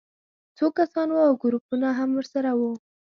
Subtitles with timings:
[0.57, 2.71] څو کسان وو او ګروپونه هم ورسره وو